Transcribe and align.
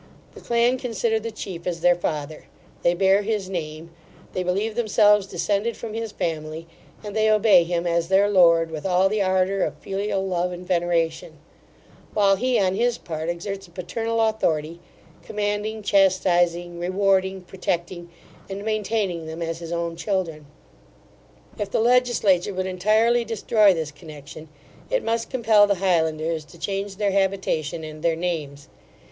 The 0.33 0.41
clan 0.41 0.79
consider 0.79 1.19
the 1.19 1.29
chief 1.29 1.67
as 1.67 1.81
their 1.81 1.93
father, 1.93 2.45
they 2.81 2.95
bear 2.95 3.21
his 3.21 3.51
name, 3.51 3.91
they 4.33 4.41
believe 4.41 4.73
themselves 4.73 5.27
descended 5.27 5.77
from 5.77 5.93
his 5.93 6.11
family, 6.11 6.65
and 7.03 7.15
they 7.15 7.29
obey 7.29 7.63
him 7.65 7.85
as 7.85 8.07
their 8.07 8.27
lord, 8.27 8.71
with 8.71 8.83
all 8.83 9.09
the 9.09 9.21
ardour 9.21 9.61
of 9.61 9.77
filial 9.77 10.25
love 10.27 10.51
and 10.51 10.65
veneration; 10.67 11.33
while 12.15 12.35
he, 12.35 12.57
on 12.59 12.73
his 12.73 12.97
part, 12.97 13.29
exerts 13.29 13.67
a 13.67 13.69
paternal 13.69 14.19
authority, 14.27 14.79
commanding, 15.21 15.83
chastising, 15.83 16.79
rewarding, 16.79 17.41
protecting, 17.43 18.09
and 18.49 18.65
maintaining 18.65 19.27
them 19.27 19.43
as 19.43 19.59
his 19.59 19.71
own 19.71 19.95
children. 19.95 20.47
If 21.59 21.69
the 21.69 21.79
legislature 21.79 22.55
would 22.55 22.65
entirely 22.65 23.23
destroy 23.23 23.71
this 23.71 23.91
connection, 23.91 24.49
it 24.89 25.03
must 25.03 25.29
compel 25.29 25.67
the 25.67 25.75
Highlanders 25.75 26.43
to 26.45 26.57
change 26.57 26.95
their 26.95 27.11
habitation 27.11 27.83
and 27.83 28.01
their 28.01 28.15
names. 28.15 28.67